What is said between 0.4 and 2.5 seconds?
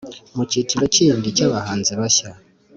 cyiciro kindi cy’abahanzi bashya